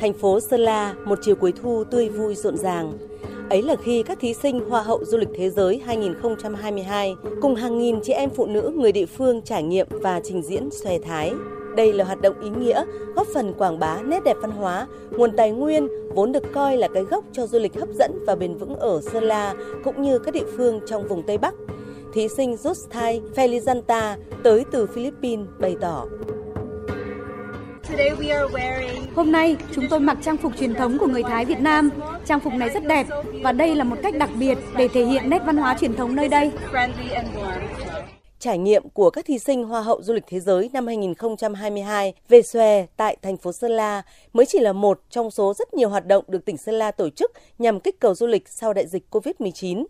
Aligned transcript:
thành 0.00 0.12
phố 0.12 0.40
Sơn 0.40 0.60
La 0.60 0.94
một 1.04 1.18
chiều 1.22 1.34
cuối 1.34 1.52
thu 1.62 1.84
tươi 1.84 2.08
vui 2.08 2.34
rộn 2.34 2.56
ràng. 2.56 2.92
Ấy 3.50 3.62
là 3.62 3.76
khi 3.76 4.02
các 4.02 4.18
thí 4.20 4.34
sinh 4.34 4.60
Hoa 4.70 4.82
hậu 4.82 5.04
Du 5.04 5.18
lịch 5.18 5.28
Thế 5.34 5.50
giới 5.50 5.82
2022 5.84 7.14
cùng 7.42 7.54
hàng 7.54 7.78
nghìn 7.78 8.00
chị 8.02 8.12
em 8.12 8.30
phụ 8.30 8.46
nữ 8.46 8.72
người 8.76 8.92
địa 8.92 9.06
phương 9.06 9.42
trải 9.42 9.62
nghiệm 9.62 9.86
và 9.90 10.20
trình 10.24 10.42
diễn 10.42 10.70
xòe 10.70 10.98
thái. 10.98 11.32
Đây 11.76 11.92
là 11.92 12.04
hoạt 12.04 12.20
động 12.20 12.40
ý 12.40 12.50
nghĩa, 12.50 12.84
góp 13.14 13.26
phần 13.34 13.54
quảng 13.58 13.78
bá 13.78 14.02
nét 14.02 14.24
đẹp 14.24 14.36
văn 14.42 14.50
hóa, 14.50 14.86
nguồn 15.10 15.36
tài 15.36 15.50
nguyên 15.50 15.88
vốn 16.14 16.32
được 16.32 16.52
coi 16.52 16.76
là 16.76 16.88
cái 16.94 17.02
gốc 17.02 17.24
cho 17.32 17.46
du 17.46 17.58
lịch 17.58 17.74
hấp 17.74 17.88
dẫn 17.98 18.24
và 18.26 18.34
bền 18.34 18.54
vững 18.54 18.76
ở 18.76 19.00
Sơn 19.00 19.24
La 19.24 19.54
cũng 19.84 20.02
như 20.02 20.18
các 20.18 20.34
địa 20.34 20.46
phương 20.56 20.80
trong 20.86 21.08
vùng 21.08 21.22
Tây 21.22 21.38
Bắc. 21.38 21.54
Thí 22.12 22.28
sinh 22.28 22.54
Justai 22.54 23.20
Felizanta 23.34 24.16
tới 24.44 24.64
từ 24.70 24.86
Philippines 24.86 25.46
bày 25.58 25.76
tỏ. 25.80 26.06
Hôm 29.14 29.32
nay, 29.32 29.56
chúng 29.74 29.84
tôi 29.90 30.00
mặc 30.00 30.18
trang 30.22 30.36
phục 30.36 30.52
truyền 30.58 30.74
thống 30.74 30.98
của 30.98 31.06
người 31.06 31.22
Thái 31.22 31.44
Việt 31.44 31.60
Nam. 31.60 31.90
Trang 32.26 32.40
phục 32.40 32.52
này 32.52 32.70
rất 32.70 32.84
đẹp 32.84 33.06
và 33.42 33.52
đây 33.52 33.76
là 33.76 33.84
một 33.84 33.96
cách 34.02 34.14
đặc 34.18 34.30
biệt 34.38 34.58
để 34.76 34.88
thể 34.88 35.04
hiện 35.04 35.30
nét 35.30 35.42
văn 35.46 35.56
hóa 35.56 35.76
truyền 35.80 35.96
thống 35.96 36.16
nơi 36.16 36.28
đây. 36.28 36.50
Trải 38.38 38.58
nghiệm 38.58 38.88
của 38.88 39.10
các 39.10 39.24
thí 39.24 39.38
sinh 39.38 39.64
Hoa 39.64 39.80
hậu 39.80 40.02
Du 40.02 40.14
lịch 40.14 40.24
Thế 40.26 40.40
giới 40.40 40.70
năm 40.72 40.86
2022 40.86 42.14
về 42.28 42.42
xòe 42.42 42.86
tại 42.96 43.16
thành 43.22 43.36
phố 43.36 43.52
Sơn 43.52 43.70
La 43.70 44.02
mới 44.32 44.46
chỉ 44.46 44.58
là 44.58 44.72
một 44.72 45.00
trong 45.10 45.30
số 45.30 45.54
rất 45.54 45.74
nhiều 45.74 45.88
hoạt 45.88 46.06
động 46.06 46.24
được 46.28 46.44
tỉnh 46.44 46.56
Sơn 46.56 46.74
La 46.74 46.90
tổ 46.90 47.10
chức 47.10 47.32
nhằm 47.58 47.80
kích 47.80 48.00
cầu 48.00 48.14
du 48.14 48.26
lịch 48.26 48.48
sau 48.48 48.72
đại 48.72 48.86
dịch 48.86 49.04
COVID-19. 49.10 49.84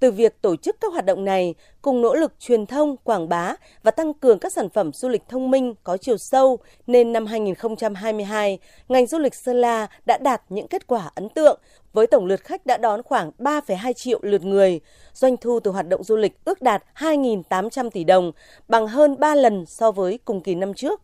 Từ 0.00 0.10
việc 0.10 0.42
tổ 0.42 0.56
chức 0.56 0.76
các 0.80 0.92
hoạt 0.92 1.04
động 1.04 1.24
này 1.24 1.54
cùng 1.82 2.02
nỗ 2.02 2.14
lực 2.14 2.32
truyền 2.40 2.66
thông, 2.66 2.96
quảng 2.96 3.28
bá 3.28 3.54
và 3.82 3.90
tăng 3.90 4.14
cường 4.14 4.38
các 4.38 4.52
sản 4.52 4.68
phẩm 4.68 4.92
du 4.92 5.08
lịch 5.08 5.22
thông 5.28 5.50
minh 5.50 5.74
có 5.84 5.96
chiều 5.96 6.16
sâu, 6.16 6.58
nên 6.86 7.12
năm 7.12 7.26
2022, 7.26 8.58
ngành 8.88 9.06
du 9.06 9.18
lịch 9.18 9.34
Sơn 9.34 9.56
La 9.56 9.86
đã 10.06 10.18
đạt 10.18 10.42
những 10.48 10.68
kết 10.68 10.86
quả 10.86 11.10
ấn 11.14 11.28
tượng 11.28 11.60
với 11.92 12.06
tổng 12.06 12.26
lượt 12.26 12.44
khách 12.44 12.66
đã 12.66 12.76
đón 12.76 13.02
khoảng 13.02 13.30
3,2 13.38 13.92
triệu 13.92 14.18
lượt 14.22 14.44
người. 14.44 14.80
Doanh 15.12 15.36
thu 15.36 15.60
từ 15.60 15.70
hoạt 15.70 15.88
động 15.88 16.04
du 16.04 16.16
lịch 16.16 16.44
ước 16.44 16.62
đạt 16.62 16.84
2.800 16.94 17.90
tỷ 17.90 18.04
đồng, 18.04 18.32
bằng 18.68 18.88
hơn 18.88 19.16
3 19.18 19.34
lần 19.34 19.66
so 19.66 19.90
với 19.90 20.18
cùng 20.24 20.40
kỳ 20.40 20.54
năm 20.54 20.74
trước. 20.74 21.02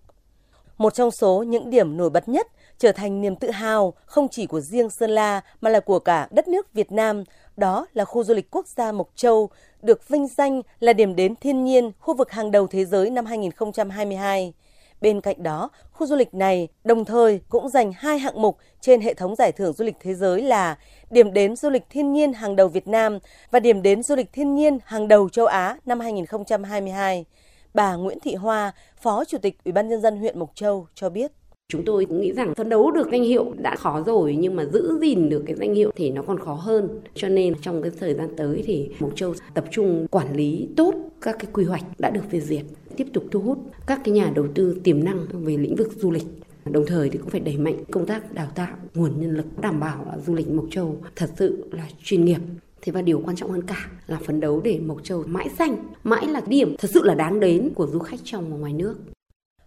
Một 0.78 0.94
trong 0.94 1.10
số 1.10 1.42
những 1.42 1.70
điểm 1.70 1.96
nổi 1.96 2.10
bật 2.10 2.28
nhất 2.28 2.46
trở 2.78 2.92
thành 2.92 3.20
niềm 3.20 3.36
tự 3.36 3.50
hào 3.50 3.94
không 4.06 4.28
chỉ 4.28 4.46
của 4.46 4.60
riêng 4.60 4.90
Sơn 4.90 5.10
La 5.10 5.40
mà 5.60 5.70
là 5.70 5.80
của 5.80 5.98
cả 5.98 6.28
đất 6.30 6.48
nước 6.48 6.72
Việt 6.72 6.92
Nam, 6.92 7.24
đó 7.56 7.86
là 7.94 8.04
khu 8.04 8.24
du 8.24 8.34
lịch 8.34 8.50
quốc 8.50 8.66
gia 8.66 8.92
Mộc 8.92 9.10
Châu, 9.16 9.50
được 9.82 10.08
vinh 10.08 10.28
danh 10.28 10.62
là 10.80 10.92
điểm 10.92 11.16
đến 11.16 11.34
thiên 11.36 11.64
nhiên 11.64 11.90
khu 12.00 12.14
vực 12.14 12.30
hàng 12.30 12.50
đầu 12.50 12.66
thế 12.66 12.84
giới 12.84 13.10
năm 13.10 13.26
2022. 13.26 14.52
Bên 15.00 15.20
cạnh 15.20 15.42
đó, 15.42 15.70
khu 15.92 16.06
du 16.06 16.16
lịch 16.16 16.34
này 16.34 16.68
đồng 16.84 17.04
thời 17.04 17.40
cũng 17.48 17.68
giành 17.68 17.92
hai 17.92 18.18
hạng 18.18 18.42
mục 18.42 18.58
trên 18.80 19.00
hệ 19.00 19.14
thống 19.14 19.34
giải 19.36 19.52
thưởng 19.52 19.72
du 19.72 19.84
lịch 19.84 19.96
thế 20.00 20.14
giới 20.14 20.42
là 20.42 20.78
điểm 21.10 21.32
đến 21.32 21.56
du 21.56 21.70
lịch 21.70 21.82
thiên 21.90 22.12
nhiên 22.12 22.32
hàng 22.32 22.56
đầu 22.56 22.68
Việt 22.68 22.88
Nam 22.88 23.18
và 23.50 23.60
điểm 23.60 23.82
đến 23.82 24.02
du 24.02 24.16
lịch 24.16 24.32
thiên 24.32 24.54
nhiên 24.54 24.78
hàng 24.84 25.08
đầu 25.08 25.28
châu 25.28 25.46
Á 25.46 25.76
năm 25.86 26.00
2022. 26.00 27.24
Bà 27.74 27.94
Nguyễn 27.94 28.20
Thị 28.20 28.34
Hoa, 28.34 28.72
Phó 28.96 29.24
Chủ 29.24 29.38
tịch 29.38 29.64
Ủy 29.64 29.72
ban 29.72 29.88
nhân 29.88 30.00
dân 30.00 30.16
huyện 30.16 30.38
Mộc 30.38 30.50
Châu 30.54 30.86
cho 30.94 31.08
biết. 31.08 31.32
Chúng 31.72 31.84
tôi 31.84 32.04
cũng 32.04 32.20
nghĩ 32.20 32.32
rằng 32.32 32.54
phấn 32.54 32.68
đấu 32.68 32.90
được 32.90 33.08
danh 33.12 33.22
hiệu 33.22 33.52
đã 33.56 33.76
khó 33.76 34.02
rồi 34.06 34.36
nhưng 34.40 34.56
mà 34.56 34.64
giữ 34.64 34.98
gìn 35.00 35.28
được 35.28 35.42
cái 35.46 35.56
danh 35.56 35.74
hiệu 35.74 35.90
thì 35.96 36.10
nó 36.10 36.22
còn 36.22 36.38
khó 36.38 36.54
hơn. 36.54 37.00
Cho 37.14 37.28
nên 37.28 37.54
trong 37.62 37.82
cái 37.82 37.92
thời 38.00 38.14
gian 38.14 38.28
tới 38.36 38.62
thì 38.66 38.88
Mộc 39.00 39.16
Châu 39.16 39.34
tập 39.54 39.64
trung 39.70 40.06
quản 40.10 40.36
lý 40.36 40.68
tốt 40.76 40.94
các 41.20 41.36
cái 41.38 41.46
quy 41.52 41.64
hoạch 41.64 41.84
đã 41.98 42.10
được 42.10 42.20
phê 42.30 42.40
duyệt, 42.40 42.62
tiếp 42.96 43.06
tục 43.12 43.24
thu 43.30 43.40
hút 43.40 43.58
các 43.86 44.00
cái 44.04 44.14
nhà 44.14 44.32
đầu 44.34 44.46
tư 44.54 44.76
tiềm 44.84 45.04
năng 45.04 45.26
về 45.32 45.56
lĩnh 45.56 45.76
vực 45.76 45.92
du 45.96 46.10
lịch. 46.10 46.26
Đồng 46.64 46.86
thời 46.86 47.10
thì 47.10 47.18
cũng 47.18 47.30
phải 47.30 47.40
đẩy 47.40 47.56
mạnh 47.56 47.84
công 47.90 48.06
tác 48.06 48.34
đào 48.34 48.48
tạo 48.54 48.76
nguồn 48.94 49.20
nhân 49.20 49.36
lực 49.36 49.46
đảm 49.60 49.80
bảo 49.80 50.06
là 50.10 50.18
du 50.26 50.34
lịch 50.34 50.50
Mộc 50.50 50.66
Châu 50.70 50.96
thật 51.16 51.30
sự 51.36 51.64
là 51.72 51.88
chuyên 52.02 52.24
nghiệp 52.24 52.40
Thế 52.82 52.92
và 52.92 53.02
điều 53.02 53.22
quan 53.24 53.36
trọng 53.36 53.50
hơn 53.50 53.62
cả 53.62 53.90
là 54.06 54.18
phấn 54.24 54.40
đấu 54.40 54.60
để 54.64 54.80
Mộc 54.86 55.04
Châu 55.04 55.24
mãi 55.26 55.48
xanh, 55.58 55.76
mãi 56.04 56.26
là 56.26 56.40
điểm 56.46 56.76
thật 56.78 56.90
sự 56.90 57.02
là 57.02 57.14
đáng 57.14 57.40
đến 57.40 57.70
của 57.74 57.86
du 57.86 57.98
khách 57.98 58.20
trong 58.24 58.50
và 58.50 58.56
ngoài 58.56 58.72
nước. 58.72 58.94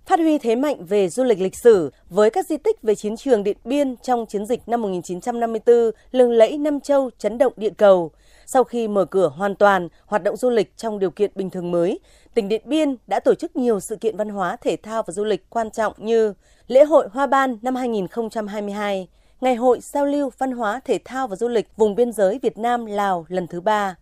Phát 0.08 0.20
huy 0.20 0.38
thế 0.38 0.56
mạnh 0.56 0.86
về 0.86 1.10
du 1.10 1.24
lịch 1.24 1.40
lịch 1.42 1.56
sử 1.56 1.92
với 2.10 2.30
các 2.30 2.46
di 2.46 2.58
tích 2.58 2.82
về 2.82 2.96
chiến 2.96 3.18
trường 3.18 3.44
Điện 3.44 3.58
Biên 3.64 3.96
trong 3.98 4.26
chiến 4.26 4.46
dịch 4.46 4.68
năm 4.68 4.82
1954 4.82 5.92
lừng 6.12 6.32
lẫy 6.32 6.58
Nam 6.58 6.80
Châu 6.80 7.10
chấn 7.18 7.38
động 7.38 7.54
địa 7.56 7.70
cầu. 7.70 8.12
Sau 8.46 8.64
khi 8.64 8.88
mở 8.88 9.06
cửa 9.06 9.28
hoàn 9.28 9.56
toàn 9.56 9.88
hoạt 10.06 10.24
động 10.24 10.38
du 10.38 10.50
lịch 10.50 10.78
trong 10.78 11.00
điều 11.00 11.12
kiện 11.12 11.32
bình 11.36 11.50
thường 11.50 11.72
mới, 11.72 12.00
tỉnh 12.34 12.50
Điện 12.50 12.62
Biên 12.66 12.96
đã 13.08 13.20
tổ 13.20 13.36
chức 13.36 13.56
nhiều 13.56 13.80
sự 13.80 13.96
kiện 13.96 14.18
văn 14.18 14.30
hóa, 14.30 14.58
thể 14.62 14.76
thao 14.76 15.04
và 15.04 15.12
du 15.12 15.24
lịch 15.24 15.50
quan 15.50 15.72
trọng 15.72 15.94
như 15.98 16.34
lễ 16.68 16.84
hội 16.84 17.08
Hoa 17.12 17.28
Ban 17.28 17.58
năm 17.62 17.76
2022, 17.76 19.08
Ngày 19.42 19.56
hội 19.56 19.80
giao 19.82 20.06
lưu 20.06 20.30
văn 20.38 20.52
hóa 20.52 20.80
thể 20.86 21.00
thao 21.06 21.28
và 21.28 21.36
du 21.36 21.48
lịch 21.48 21.68
vùng 21.78 21.96
biên 21.96 22.12
giới 22.12 22.40
Việt 22.42 22.58
Nam 22.58 22.86
Lào 22.86 23.26
lần 23.30 23.48
thứ 23.48 23.62
ba 23.62 23.96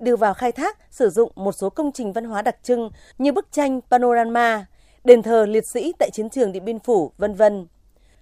đưa 0.00 0.16
vào 0.16 0.34
khai 0.34 0.52
thác 0.52 0.78
sử 0.90 1.10
dụng 1.10 1.32
một 1.34 1.52
số 1.52 1.70
công 1.70 1.92
trình 1.92 2.12
văn 2.12 2.24
hóa 2.24 2.42
đặc 2.42 2.56
trưng 2.62 2.90
như 3.18 3.32
bức 3.32 3.52
tranh 3.52 3.80
panorama, 3.90 4.66
đền 5.04 5.22
thờ 5.22 5.46
liệt 5.46 5.66
sĩ 5.66 5.92
tại 5.98 6.10
chiến 6.12 6.30
trường 6.30 6.52
Điện 6.52 6.64
Biên 6.64 6.78
Phủ, 6.78 7.12
vân 7.18 7.34
vân. 7.34 7.66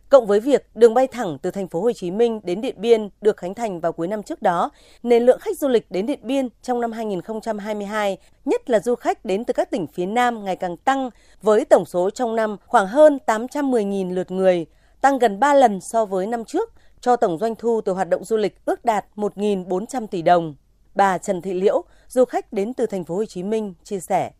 Cộng 0.08 0.26
với 0.26 0.40
việc 0.40 0.66
đường 0.74 0.94
bay 0.94 1.06
thẳng 1.06 1.38
từ 1.42 1.50
thành 1.50 1.68
phố 1.68 1.80
Hồ 1.80 1.92
Chí 1.92 2.10
Minh 2.10 2.40
đến 2.44 2.60
Điện 2.60 2.74
Biên 2.78 3.08
được 3.20 3.36
khánh 3.36 3.54
thành 3.54 3.80
vào 3.80 3.92
cuối 3.92 4.08
năm 4.08 4.22
trước 4.22 4.42
đó, 4.42 4.70
nên 5.02 5.22
lượng 5.22 5.38
khách 5.40 5.58
du 5.58 5.68
lịch 5.68 5.90
đến 5.90 6.06
Điện 6.06 6.18
Biên 6.22 6.48
trong 6.62 6.80
năm 6.80 6.92
2022, 6.92 8.18
nhất 8.44 8.70
là 8.70 8.80
du 8.80 8.94
khách 8.94 9.24
đến 9.24 9.44
từ 9.44 9.52
các 9.52 9.70
tỉnh 9.70 9.86
phía 9.86 10.06
Nam 10.06 10.44
ngày 10.44 10.56
càng 10.56 10.76
tăng, 10.76 11.10
với 11.42 11.64
tổng 11.64 11.84
số 11.84 12.10
trong 12.10 12.36
năm 12.36 12.56
khoảng 12.66 12.86
hơn 12.86 13.18
810.000 13.26 14.14
lượt 14.14 14.30
người, 14.30 14.66
tăng 15.00 15.18
gần 15.18 15.40
3 15.40 15.54
lần 15.54 15.80
so 15.80 16.04
với 16.04 16.26
năm 16.26 16.44
trước, 16.44 16.72
cho 17.00 17.16
tổng 17.16 17.38
doanh 17.38 17.54
thu 17.54 17.80
từ 17.84 17.92
hoạt 17.92 18.08
động 18.08 18.24
du 18.24 18.36
lịch 18.36 18.64
ước 18.64 18.84
đạt 18.84 19.04
1.400 19.16 20.06
tỷ 20.06 20.22
đồng. 20.22 20.54
Bà 20.94 21.18
Trần 21.18 21.42
Thị 21.42 21.52
Liễu, 21.52 21.84
du 22.08 22.24
khách 22.24 22.52
đến 22.52 22.74
từ 22.74 22.86
thành 22.86 23.04
phố 23.04 23.16
Hồ 23.16 23.24
Chí 23.24 23.42
Minh 23.42 23.74
chia 23.84 24.00
sẻ. 24.00 24.30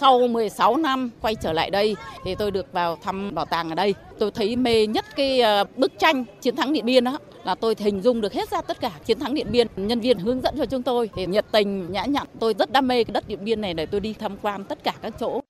Sau 0.00 0.28
16 0.28 0.76
năm 0.76 1.10
quay 1.20 1.34
trở 1.34 1.52
lại 1.52 1.70
đây 1.70 1.96
thì 2.24 2.34
tôi 2.34 2.50
được 2.50 2.72
vào 2.72 2.96
thăm 3.02 3.34
bảo 3.34 3.44
tàng 3.44 3.68
ở 3.68 3.74
đây. 3.74 3.94
Tôi 4.18 4.30
thấy 4.30 4.56
mê 4.56 4.86
nhất 4.86 5.04
cái 5.16 5.40
ờ, 5.40 5.64
bức 5.76 5.98
tranh 5.98 6.24
chiến 6.40 6.56
thắng 6.56 6.72
Điện 6.72 6.84
Biên 6.84 7.04
đó 7.04 7.18
là 7.44 7.54
tôi 7.54 7.74
hình 7.78 8.02
dung 8.02 8.20
được 8.20 8.32
hết 8.32 8.50
ra 8.50 8.60
tất 8.60 8.80
cả 8.80 8.90
chiến 9.04 9.18
thắng 9.18 9.34
Điện 9.34 9.46
Biên. 9.50 9.66
Nhân 9.76 10.00
viên 10.00 10.18
hướng 10.18 10.40
dẫn 10.40 10.54
cho 10.58 10.66
chúng 10.66 10.82
tôi 10.82 11.10
thì 11.14 11.26
nhiệt 11.26 11.44
tình, 11.52 11.92
nhã 11.92 12.04
nhặn. 12.04 12.26
Tôi 12.38 12.54
rất 12.58 12.72
đam 12.72 12.88
mê 12.88 13.04
cái 13.04 13.12
đất 13.12 13.28
Điện 13.28 13.44
Biên 13.44 13.60
này 13.60 13.74
để 13.74 13.86
tôi 13.86 14.00
đi 14.00 14.14
tham 14.18 14.36
quan 14.42 14.64
tất 14.64 14.84
cả 14.84 14.92
các 15.02 15.14
chỗ. 15.20 15.40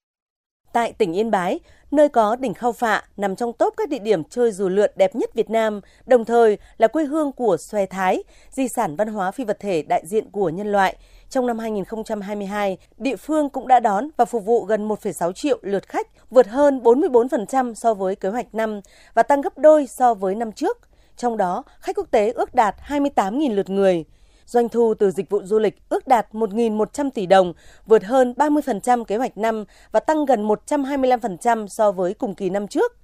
Tại 0.72 0.92
tỉnh 0.92 1.12
Yên 1.12 1.30
Bái, 1.30 1.60
nơi 1.90 2.08
có 2.08 2.36
đỉnh 2.36 2.54
Khao 2.54 2.72
Phạ 2.72 3.02
nằm 3.16 3.36
trong 3.36 3.52
top 3.52 3.74
các 3.76 3.88
địa 3.88 3.98
điểm 3.98 4.24
chơi 4.24 4.52
dù 4.52 4.68
lượn 4.68 4.90
đẹp 4.96 5.14
nhất 5.14 5.34
Việt 5.34 5.50
Nam, 5.50 5.80
đồng 6.06 6.24
thời 6.24 6.58
là 6.78 6.88
quê 6.88 7.04
hương 7.04 7.32
của 7.32 7.56
xòe 7.56 7.86
thái, 7.86 8.24
di 8.50 8.68
sản 8.68 8.96
văn 8.96 9.08
hóa 9.08 9.30
phi 9.30 9.44
vật 9.44 9.56
thể 9.60 9.82
đại 9.82 10.02
diện 10.06 10.30
của 10.30 10.48
nhân 10.48 10.72
loại. 10.72 10.96
Trong 11.34 11.46
năm 11.46 11.58
2022, 11.58 12.78
địa 12.98 13.16
phương 13.16 13.48
cũng 13.48 13.68
đã 13.68 13.80
đón 13.80 14.08
và 14.16 14.24
phục 14.24 14.44
vụ 14.44 14.64
gần 14.64 14.88
1,6 14.88 15.32
triệu 15.32 15.58
lượt 15.62 15.88
khách, 15.88 16.06
vượt 16.30 16.46
hơn 16.46 16.80
44% 16.82 17.74
so 17.74 17.94
với 17.94 18.16
kế 18.16 18.28
hoạch 18.28 18.54
năm 18.54 18.80
và 19.14 19.22
tăng 19.22 19.40
gấp 19.40 19.58
đôi 19.58 19.86
so 19.86 20.14
với 20.14 20.34
năm 20.34 20.52
trước. 20.52 20.78
Trong 21.16 21.36
đó, 21.36 21.62
khách 21.80 21.96
quốc 21.96 22.10
tế 22.10 22.32
ước 22.32 22.54
đạt 22.54 22.74
28.000 22.88 23.54
lượt 23.54 23.70
người. 23.70 24.04
Doanh 24.46 24.68
thu 24.68 24.94
từ 24.94 25.10
dịch 25.10 25.30
vụ 25.30 25.42
du 25.44 25.58
lịch 25.58 25.88
ước 25.88 26.08
đạt 26.08 26.26
1.100 26.32 27.10
tỷ 27.10 27.26
đồng, 27.26 27.52
vượt 27.86 28.04
hơn 28.04 28.34
30% 28.36 29.04
kế 29.04 29.16
hoạch 29.16 29.38
năm 29.38 29.64
và 29.92 30.00
tăng 30.00 30.24
gần 30.24 30.48
125% 30.48 31.66
so 31.66 31.92
với 31.92 32.14
cùng 32.14 32.34
kỳ 32.34 32.50
năm 32.50 32.68
trước. 32.68 32.96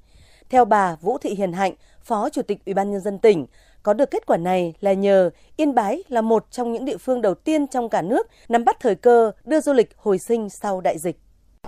Theo 0.50 0.64
bà 0.64 0.96
Vũ 1.00 1.18
Thị 1.18 1.34
Hiền 1.34 1.52
Hạnh, 1.52 1.74
Phó 2.02 2.30
Chủ 2.30 2.42
tịch 2.42 2.64
Ủy 2.66 2.74
ban 2.74 2.90
nhân 2.90 3.00
dân 3.00 3.18
tỉnh, 3.18 3.46
có 3.82 3.92
được 3.92 4.10
kết 4.10 4.26
quả 4.26 4.36
này 4.36 4.74
là 4.80 4.92
nhờ 4.92 5.30
Yên 5.56 5.74
Bái 5.74 6.02
là 6.08 6.20
một 6.20 6.46
trong 6.50 6.72
những 6.72 6.84
địa 6.84 6.96
phương 6.96 7.22
đầu 7.22 7.34
tiên 7.34 7.66
trong 7.66 7.88
cả 7.88 8.02
nước 8.02 8.28
nắm 8.48 8.64
bắt 8.64 8.76
thời 8.80 8.94
cơ 8.94 9.32
đưa 9.44 9.60
du 9.60 9.72
lịch 9.72 9.90
hồi 9.96 10.18
sinh 10.18 10.48
sau 10.50 10.80
đại 10.80 10.98
dịch 10.98 11.16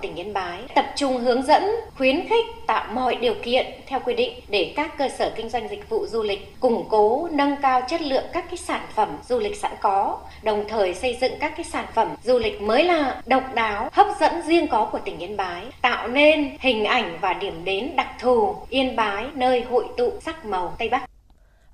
tỉnh 0.02 0.16
Yên 0.16 0.32
Bái 0.32 0.62
tập 0.74 0.84
trung 0.96 1.18
hướng 1.18 1.42
dẫn, 1.42 1.62
khuyến 1.96 2.28
khích 2.28 2.46
tạo 2.66 2.86
mọi 2.92 3.16
điều 3.16 3.34
kiện 3.42 3.66
theo 3.86 4.00
quy 4.04 4.14
định 4.14 4.32
để 4.48 4.72
các 4.76 4.98
cơ 4.98 5.08
sở 5.08 5.32
kinh 5.36 5.48
doanh 5.48 5.68
dịch 5.68 5.88
vụ 5.88 6.06
du 6.06 6.22
lịch 6.22 6.60
củng 6.60 6.84
cố, 6.88 7.28
nâng 7.32 7.56
cao 7.62 7.80
chất 7.88 8.02
lượng 8.02 8.24
các 8.32 8.44
cái 8.48 8.56
sản 8.56 8.86
phẩm 8.94 9.18
du 9.28 9.38
lịch 9.38 9.56
sẵn 9.56 9.72
có, 9.80 10.18
đồng 10.42 10.64
thời 10.68 10.94
xây 10.94 11.18
dựng 11.20 11.32
các 11.40 11.52
cái 11.56 11.64
sản 11.64 11.84
phẩm 11.94 12.08
du 12.24 12.38
lịch 12.38 12.62
mới 12.62 12.84
là 12.84 13.22
độc 13.26 13.42
đáo, 13.54 13.88
hấp 13.92 14.06
dẫn 14.20 14.32
riêng 14.46 14.68
có 14.68 14.88
của 14.92 14.98
tỉnh 14.98 15.18
Yên 15.18 15.36
Bái, 15.36 15.64
tạo 15.82 16.08
nên 16.08 16.56
hình 16.60 16.84
ảnh 16.84 17.18
và 17.20 17.32
điểm 17.32 17.64
đến 17.64 17.90
đặc 17.96 18.08
thù 18.20 18.56
Yên 18.68 18.96
Bái 18.96 19.26
nơi 19.34 19.60
hội 19.60 19.84
tụ 19.96 20.12
sắc 20.20 20.44
màu 20.44 20.74
Tây 20.78 20.88
Bắc. 20.88 21.11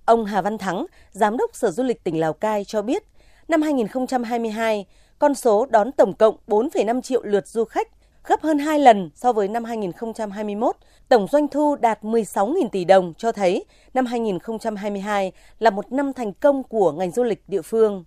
Ông 0.08 0.24
Hà 0.24 0.42
Văn 0.42 0.58
Thắng, 0.58 0.86
Giám 1.12 1.36
đốc 1.36 1.56
Sở 1.56 1.70
Du 1.70 1.82
lịch 1.82 2.04
tỉnh 2.04 2.20
Lào 2.20 2.32
Cai 2.32 2.64
cho 2.64 2.82
biết, 2.82 3.04
năm 3.48 3.62
2022, 3.62 4.86
con 5.18 5.34
số 5.34 5.66
đón 5.70 5.92
tổng 5.92 6.14
cộng 6.14 6.36
4,5 6.46 7.00
triệu 7.00 7.22
lượt 7.24 7.48
du 7.48 7.64
khách 7.64 7.88
gấp 8.26 8.42
hơn 8.42 8.58
2 8.58 8.78
lần 8.78 9.10
so 9.14 9.32
với 9.32 9.48
năm 9.48 9.64
2021. 9.64 10.76
Tổng 11.08 11.26
doanh 11.32 11.48
thu 11.48 11.76
đạt 11.76 12.02
16.000 12.02 12.68
tỷ 12.68 12.84
đồng 12.84 13.14
cho 13.18 13.32
thấy 13.32 13.64
năm 13.94 14.06
2022 14.06 15.32
là 15.58 15.70
một 15.70 15.92
năm 15.92 16.12
thành 16.12 16.32
công 16.32 16.62
của 16.62 16.92
ngành 16.92 17.10
du 17.10 17.22
lịch 17.22 17.42
địa 17.48 17.62
phương. 17.62 18.04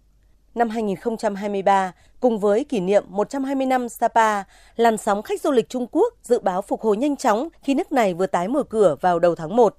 Năm 0.56 0.70
2023, 0.70 1.94
cùng 2.20 2.40
với 2.40 2.64
kỷ 2.64 2.80
niệm 2.80 3.04
120 3.08 3.66
năm 3.66 3.90
Sapa, 3.90 4.44
làn 4.76 4.98
sóng 4.98 5.22
khách 5.22 5.42
du 5.42 5.52
lịch 5.52 5.70
Trung 5.70 5.88
Quốc 5.92 6.14
dự 6.24 6.40
báo 6.40 6.62
phục 6.62 6.82
hồi 6.82 6.98
nhanh 6.98 7.16
chóng 7.16 7.50
khi 7.64 7.74
nước 7.74 7.92
này 7.92 8.14
vừa 8.14 8.28
tái 8.28 8.48
mở 8.48 8.64
cửa 8.64 8.96
vào 9.02 9.20
đầu 9.20 9.36
tháng 9.36 9.56
1. 9.56 9.76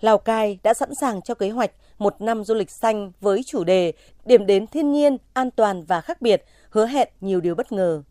Lào 0.00 0.18
Cai 0.18 0.58
đã 0.62 0.74
sẵn 0.74 0.94
sàng 0.94 1.22
cho 1.22 1.34
kế 1.34 1.50
hoạch 1.50 1.70
một 1.98 2.20
năm 2.20 2.44
du 2.44 2.54
lịch 2.54 2.70
xanh 2.70 3.12
với 3.20 3.42
chủ 3.46 3.64
đề 3.64 3.92
điểm 4.24 4.46
đến 4.46 4.66
thiên 4.66 4.92
nhiên, 4.92 5.16
an 5.32 5.50
toàn 5.50 5.84
và 5.84 6.00
khác 6.00 6.22
biệt, 6.22 6.44
hứa 6.70 6.86
hẹn 6.86 7.08
nhiều 7.20 7.40
điều 7.40 7.54
bất 7.54 7.72
ngờ. 7.72 8.02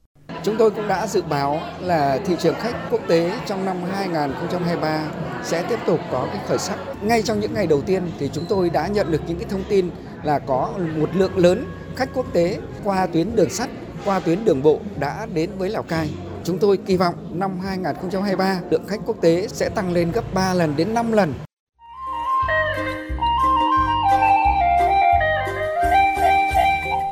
Chúng 0.43 0.55
tôi 0.57 0.71
cũng 0.71 0.87
đã 0.87 1.07
dự 1.07 1.21
báo 1.21 1.59
là 1.81 2.19
thị 2.25 2.35
trường 2.39 2.55
khách 2.55 2.75
quốc 2.91 3.01
tế 3.07 3.31
trong 3.45 3.65
năm 3.65 3.77
2023 3.91 5.11
sẽ 5.43 5.65
tiếp 5.69 5.79
tục 5.87 5.99
có 6.11 6.27
cái 6.33 6.41
khởi 6.47 6.57
sắc. 6.57 6.79
Ngay 7.01 7.21
trong 7.21 7.39
những 7.39 7.53
ngày 7.53 7.67
đầu 7.67 7.81
tiên 7.81 8.03
thì 8.19 8.29
chúng 8.33 8.45
tôi 8.49 8.69
đã 8.69 8.87
nhận 8.87 9.11
được 9.11 9.21
những 9.27 9.37
cái 9.37 9.49
thông 9.49 9.63
tin 9.69 9.89
là 10.23 10.39
có 10.39 10.73
một 10.97 11.09
lượng 11.15 11.37
lớn 11.37 11.65
khách 11.95 12.09
quốc 12.13 12.25
tế 12.33 12.57
qua 12.83 13.07
tuyến 13.07 13.35
đường 13.35 13.49
sắt, 13.49 13.69
qua 14.05 14.19
tuyến 14.19 14.45
đường 14.45 14.63
bộ 14.63 14.79
đã 14.99 15.27
đến 15.33 15.49
với 15.57 15.69
Lào 15.69 15.83
Cai. 15.83 16.09
Chúng 16.43 16.59
tôi 16.59 16.77
kỳ 16.77 16.97
vọng 16.97 17.15
năm 17.31 17.59
2023 17.59 18.59
lượng 18.69 18.87
khách 18.87 18.99
quốc 19.05 19.21
tế 19.21 19.47
sẽ 19.47 19.69
tăng 19.69 19.93
lên 19.93 20.11
gấp 20.11 20.33
3 20.33 20.53
lần 20.53 20.73
đến 20.77 20.93
5 20.93 21.11
lần. 21.11 21.33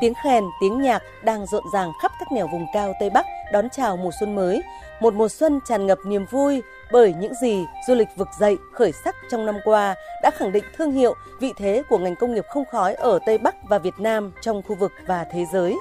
Tiếng 0.04 0.14
khen, 0.14 0.44
tiếng 0.60 0.82
nhạc 0.82 1.04
đang 1.24 1.46
rộn 1.46 1.64
ràng 1.74 1.92
khắp 2.02 2.12
các 2.20 2.32
nẻo 2.32 2.48
vùng 2.48 2.66
cao 2.74 2.94
Tây 3.00 3.10
Bắc 3.10 3.26
đón 3.52 3.70
chào 3.70 3.98
mùa 3.98 4.12
xuân 4.20 4.36
mới. 4.36 4.64
Một 5.00 5.14
mùa 5.14 5.30
xuân 5.30 5.60
tràn 5.66 5.88
ngập 5.88 5.98
niềm 6.06 6.26
vui 6.32 6.62
bởi 6.92 7.14
những 7.14 7.34
gì 7.42 7.66
du 7.88 7.96
lịch 7.96 8.08
vực 8.16 8.28
dậy 8.40 8.58
khởi 8.74 8.92
sắc 8.92 9.16
trong 9.32 9.46
năm 9.46 9.56
qua 9.64 9.96
đã 10.24 10.32
khẳng 10.32 10.52
định 10.52 10.64
thương 10.78 10.92
hiệu, 10.92 11.16
vị 11.40 11.54
thế 11.58 11.84
của 11.90 11.98
ngành 11.98 12.16
công 12.16 12.34
nghiệp 12.34 12.46
không 12.50 12.66
khói 12.72 12.94
ở 12.94 13.20
Tây 13.26 13.38
Bắc 13.38 13.56
và 13.70 13.78
Việt 13.78 14.00
Nam 14.00 14.32
trong 14.42 14.62
khu 14.62 14.76
vực 14.76 14.92
và 15.08 15.24
thế 15.32 15.46
giới. 15.54 15.78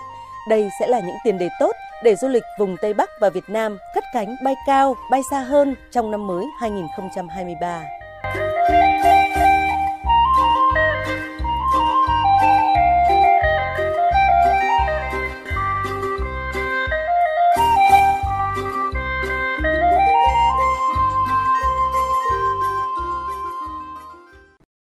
Đây 0.49 0.69
sẽ 0.81 0.89
là 0.89 1.01
những 1.01 1.17
tiền 1.25 1.39
đề 1.39 1.49
tốt 1.61 1.73
để 2.05 2.17
du 2.17 2.29
lịch 2.29 2.45
vùng 2.59 2.77
Tây 2.83 2.95
Bắc 2.95 3.11
và 3.21 3.31
Việt 3.31 3.45
Nam 3.49 3.79
cất 3.95 4.05
cánh 4.15 4.37
bay 4.45 4.55
cao, 4.67 4.97
bay 5.11 5.21
xa 5.31 5.41
hơn 5.41 5.75
trong 5.91 6.11
năm 6.11 6.27
mới 6.27 6.45
2023. 6.61 7.83